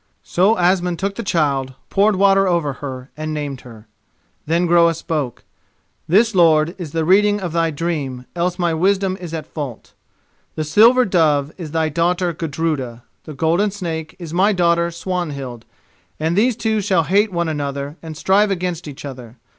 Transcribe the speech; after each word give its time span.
So 0.23 0.57
Asmund 0.57 0.97
took 0.97 1.13
the 1.13 1.21
child, 1.21 1.75
poured 1.91 2.15
water 2.15 2.47
over 2.47 2.73
her, 2.81 3.11
and 3.15 3.35
named 3.35 3.61
her. 3.61 3.85
Then 4.47 4.65
Groa 4.65 4.95
spoke: 4.95 5.43
"This 6.07 6.33
lord, 6.33 6.73
is 6.79 6.91
the 6.91 7.05
reading 7.05 7.39
of 7.39 7.51
thy 7.51 7.69
dream, 7.69 8.25
else 8.35 8.57
my 8.57 8.73
wisdom 8.73 9.15
is 9.21 9.31
at 9.31 9.45
fault: 9.45 9.93
The 10.55 10.63
silver 10.63 11.05
dove 11.05 11.51
is 11.55 11.69
thy 11.69 11.89
daughter 11.89 12.33
Gudruda, 12.33 13.03
the 13.25 13.35
golden 13.35 13.69
snake 13.69 14.15
is 14.17 14.33
my 14.33 14.53
daughter 14.53 14.89
Swanhild, 14.89 15.65
and 16.19 16.35
these 16.35 16.55
two 16.57 16.81
shall 16.81 17.03
hate 17.03 17.31
one 17.31 17.45
the 17.55 17.63
other 17.63 17.95
and 18.01 18.17
strive 18.17 18.49
against 18.49 18.87
each 18.87 19.05
other. 19.05 19.37